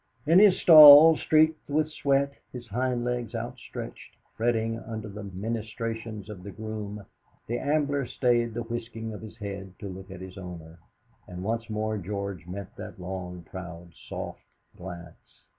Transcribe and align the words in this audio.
In 0.25 0.39
his 0.39 0.59
stall, 0.59 1.15
streaked 1.15 1.69
with 1.69 1.91
sweat, 1.91 2.33
his 2.51 2.65
hind 2.69 3.05
legs 3.05 3.35
outstretched, 3.35 4.15
fretting 4.35 4.79
under 4.79 5.07
the 5.07 5.25
ministrations 5.25 6.27
of 6.27 6.41
the 6.41 6.49
groom, 6.49 7.05
the 7.45 7.59
Ambler 7.59 8.07
stayed 8.07 8.55
the 8.55 8.63
whisking 8.63 9.13
of 9.13 9.21
his 9.21 9.37
head 9.37 9.77
to 9.77 9.87
look 9.87 10.09
at 10.09 10.21
his 10.21 10.39
owner, 10.39 10.79
and 11.27 11.43
once 11.43 11.69
more 11.69 11.99
George 11.99 12.47
met 12.47 12.75
that 12.77 12.99
long, 12.99 13.43
proud, 13.43 13.91
soft 14.09 14.41
glance. 14.75 15.43